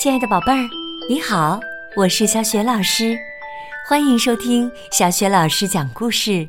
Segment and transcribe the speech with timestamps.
[0.00, 0.66] 亲爱的宝贝儿，
[1.10, 1.60] 你好，
[1.94, 3.18] 我是小雪老师，
[3.86, 6.48] 欢迎收听小雪老师讲故事，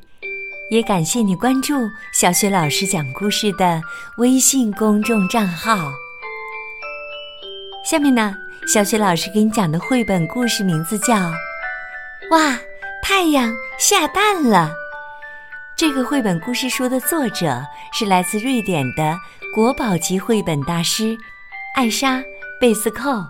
[0.69, 1.73] 也感谢你关注
[2.13, 3.81] 小雪老师讲故事的
[4.19, 5.91] 微信公众账号。
[7.83, 8.33] 下面呢，
[8.73, 11.13] 小雪老师给你讲的绘本故事名字叫
[12.31, 12.57] 《哇，
[13.03, 14.69] 太阳下蛋了》。
[15.75, 17.61] 这个绘本故事书的作者
[17.91, 19.19] 是来自瑞典的
[19.53, 21.17] 国宝级绘本大师
[21.75, 22.19] 艾莎·
[22.57, 23.21] 贝斯寇。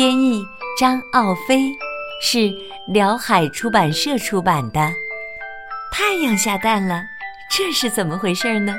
[0.00, 1.76] 编译张奥飞，
[2.22, 2.50] 是
[2.88, 4.80] 辽海出版社出版的。
[5.92, 7.02] 太阳下蛋了，
[7.50, 8.74] 这是怎么回事呢？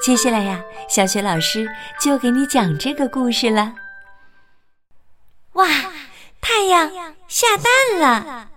[0.00, 1.68] 接下来呀，小雪老师
[2.00, 3.74] 就给你讲这个故事了。
[5.54, 5.66] 哇，
[6.40, 6.88] 太阳
[7.26, 8.48] 下蛋了！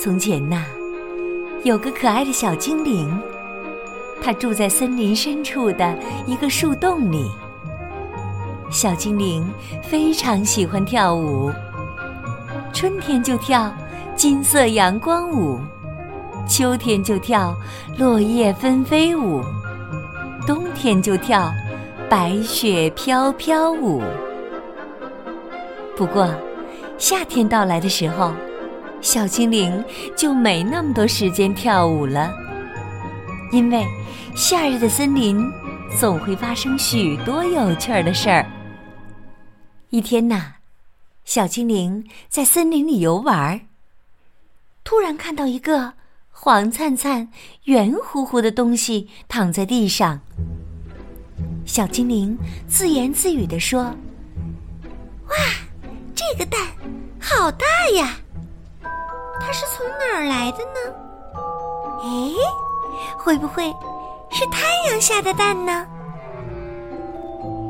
[0.00, 0.64] 从前呐，
[1.64, 3.20] 有个可爱的小精灵，
[4.22, 5.98] 它住在森林深处的
[6.28, 7.28] 一个树洞里。
[8.70, 9.48] 小精灵
[9.82, 11.50] 非常喜欢跳舞，
[12.72, 13.72] 春天就跳
[14.14, 15.58] 金色阳光舞，
[16.46, 17.56] 秋天就跳
[17.96, 19.42] 落叶纷飞舞，
[20.46, 21.50] 冬天就跳
[22.10, 24.02] 白雪飘飘舞。
[25.96, 26.28] 不过，
[26.98, 28.32] 夏天到来的时候，
[29.00, 29.82] 小精灵
[30.14, 32.30] 就没那么多时间跳舞了，
[33.50, 33.84] 因为
[34.36, 35.50] 夏日的森林
[35.98, 38.44] 总会发生许多有趣儿的事儿。
[39.90, 40.56] 一天呐，
[41.24, 43.60] 小精灵在森林里游玩儿，
[44.84, 45.94] 突然看到一个
[46.30, 47.30] 黄灿灿、
[47.64, 50.20] 圆乎乎的东西躺在地上。
[51.64, 52.36] 小精灵
[52.68, 53.84] 自言自语地说
[55.28, 55.36] ：“哇，
[56.14, 56.60] 这个蛋
[57.18, 57.66] 好大
[57.96, 58.14] 呀！
[59.40, 60.94] 它是从哪儿来的呢？
[62.02, 62.34] 哎，
[63.16, 63.72] 会不会
[64.30, 65.86] 是太阳下的蛋呢？”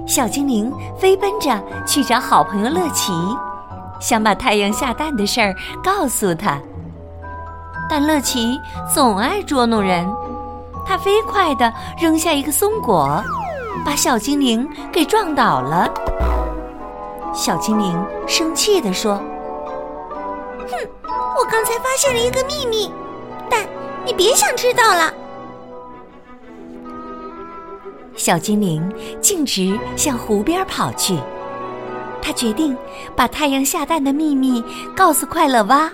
[0.09, 3.13] 小精灵飞奔着去找好朋友乐奇，
[4.01, 6.59] 想把太阳下蛋的事儿告诉他。
[7.91, 8.59] 但乐奇
[8.93, 10.09] 总爱捉弄人，
[10.87, 13.23] 他飞快地扔下一个松果，
[13.85, 15.93] 把小精灵给撞倒了。
[17.35, 19.17] 小精灵生气地说
[20.71, 22.91] ：“哼，我刚才发现了一个秘密，
[23.51, 23.67] 但
[24.07, 25.13] 你别想知道了。”
[28.19, 28.83] 小精灵
[29.23, 31.17] 径直向湖边跑去，
[32.21, 32.77] 他决定
[33.17, 34.63] 把太阳下蛋的秘密
[34.95, 35.91] 告诉快乐蛙。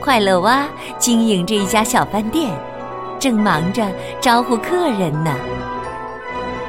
[0.00, 0.66] 快乐蛙
[0.98, 2.50] 经营着一家小饭店，
[3.18, 5.34] 正忙着招呼客人呢。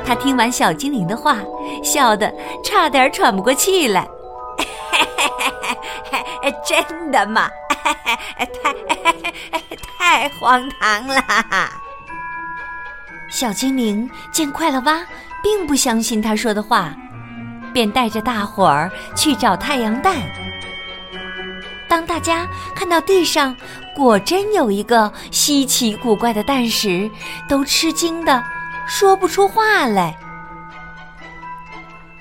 [0.06, 1.38] 他听完小精灵的话，
[1.84, 2.34] 笑得
[2.64, 4.08] 差点喘不过气来。
[6.66, 7.50] 真的吗？
[7.84, 8.74] 太
[9.98, 11.22] 太荒唐了！
[13.34, 15.04] 小精灵见快乐蛙
[15.42, 16.96] 并不相信他说的话，
[17.74, 20.18] 便带着大伙儿去找太阳蛋。
[21.90, 23.56] 当大家看到地上
[23.96, 27.10] 果真有一个稀奇古怪的蛋时，
[27.50, 28.44] 都吃惊的
[28.86, 30.16] 说不出话来。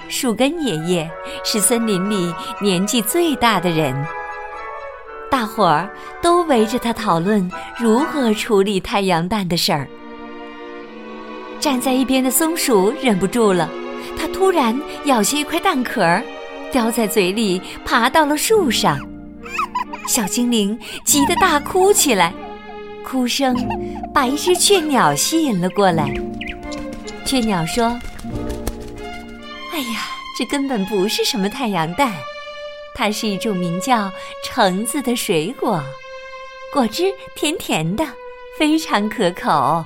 [0.09, 1.11] 树根爷爷
[1.45, 3.95] 是森林里年纪最大的人，
[5.31, 5.91] 大伙儿
[6.23, 9.87] 都围着他讨论如何处理太阳蛋的事儿。
[11.63, 13.71] 站在一边的松鼠忍不住了，
[14.19, 16.21] 它突然咬下一块蛋壳，
[16.73, 18.99] 叼在嘴里，爬到了树上。
[20.09, 22.35] 小精灵急得大哭起来，
[23.05, 23.57] 哭声
[24.13, 26.13] 把一只雀鸟吸引了过来。
[27.25, 27.97] 雀鸟说
[29.73, 32.13] ：“哎呀，这根本不是什么太阳蛋，
[32.93, 34.11] 它是一种名叫
[34.45, 35.81] 橙子的水果，
[36.73, 37.05] 果汁
[37.37, 38.05] 甜甜的，
[38.59, 39.85] 非常可口。”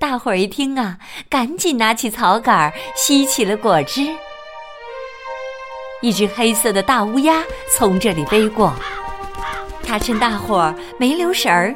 [0.00, 0.96] 大伙儿一听啊，
[1.28, 4.06] 赶紧拿起草杆吸起了果汁。
[6.00, 7.42] 一只黑色的大乌鸦
[7.76, 8.72] 从这里飞过，
[9.82, 11.74] 它趁大伙儿没留神儿，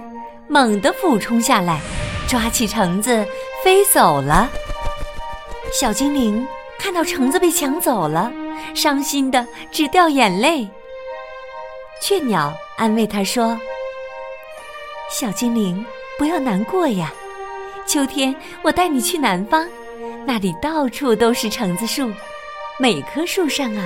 [0.48, 1.80] 猛地俯冲下来，
[2.28, 3.26] 抓起橙子
[3.64, 4.48] 飞走了。
[5.72, 6.46] 小精灵
[6.78, 8.30] 看到橙子被抢走了，
[8.72, 10.68] 伤心的直掉眼泪。
[12.00, 13.58] 雀鸟安慰他说
[15.10, 15.84] ：“小精灵，
[16.16, 17.12] 不要难过呀。”
[17.86, 19.66] 秋天，我带你去南方，
[20.24, 22.10] 那里到处都是橙子树，
[22.78, 23.84] 每棵树上啊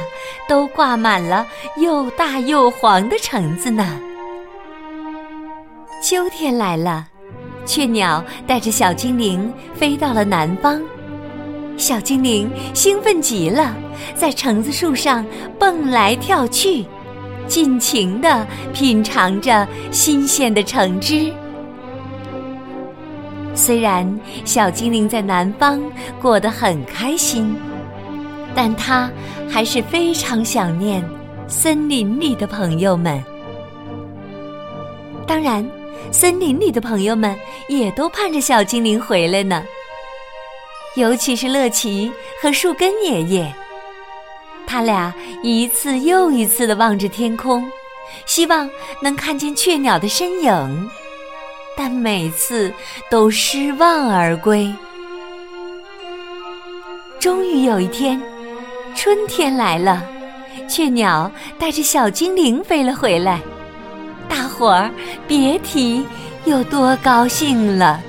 [0.48, 1.46] 都挂满了
[1.78, 3.98] 又大又黄的橙子呢。
[6.02, 7.06] 秋天来了，
[7.64, 10.81] 雀鸟带着小精灵飞到了南方，
[11.76, 13.75] 小精灵兴奋极了，
[14.14, 15.26] 在橙子树上
[15.58, 16.84] 蹦来跳去，
[17.48, 21.32] 尽情地品尝着新鲜的橙汁。
[23.56, 24.06] 虽然
[24.44, 25.82] 小精灵在南方
[26.20, 27.56] 过得很开心，
[28.55, 29.11] 但他
[29.50, 31.03] 还是非常想念
[31.49, 33.20] 森林里的朋友们。
[35.26, 35.67] 当然，
[36.12, 37.35] 森林里的朋友们
[37.69, 39.64] 也都盼着小精灵回来呢。
[40.94, 43.53] 尤其是乐奇和树根爷爷，
[44.67, 45.12] 他俩
[45.43, 47.67] 一次又一次的望着天空，
[48.26, 48.69] 希望
[49.03, 50.91] 能看见雀鸟的身影。
[51.76, 52.73] 但每次
[53.11, 54.73] 都失望而归。
[57.20, 58.20] 终于有一天，
[58.94, 60.02] 春天来了，
[60.69, 63.40] 雀鸟带着小精灵飞了回来，
[64.28, 64.90] 大伙儿
[65.28, 66.05] 别提
[66.44, 68.00] 有多高兴了。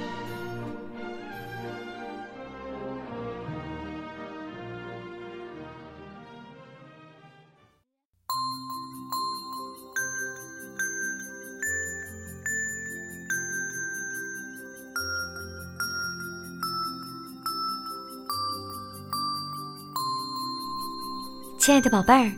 [21.68, 22.32] 亲爱的宝贝儿，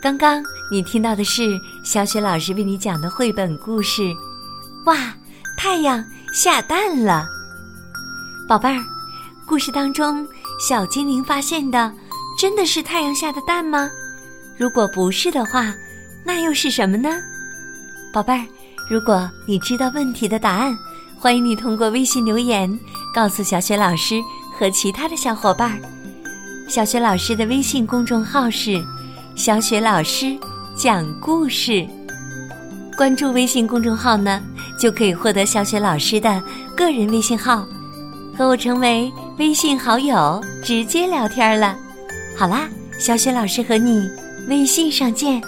[0.00, 4.02] 刚刚你听到的是小雪老师为你讲的绘本故事
[4.86, 5.14] 《哇，
[5.56, 7.24] 太阳下蛋了》。
[8.48, 8.82] 宝贝儿，
[9.46, 10.26] 故事当中
[10.68, 11.94] 小精灵发现的
[12.36, 13.88] 真的是太阳下的蛋吗？
[14.58, 15.72] 如果不是的话，
[16.24, 17.08] 那又是什么呢？
[18.12, 18.44] 宝贝儿，
[18.90, 20.76] 如果你知道问题的答案，
[21.16, 22.68] 欢迎你通过微信留言
[23.14, 24.20] 告诉小雪老师
[24.58, 25.78] 和其他的小伙伴儿。
[26.72, 28.82] 小雪老师的微信公众号是
[29.36, 30.34] “小雪老师
[30.74, 31.86] 讲故事”，
[32.96, 34.40] 关注微信公众号呢，
[34.80, 36.42] 就可以获得小雪老师的
[36.74, 37.66] 个人微信号，
[38.34, 41.76] 和我成为微信好友，直接聊天了。
[42.34, 42.66] 好啦，
[42.98, 44.08] 小雪老师和你
[44.48, 45.42] 微信上见。